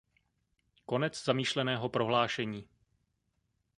Konec 0.85 1.23
zamýšleného 1.23 1.89
prohlášení. 1.89 2.67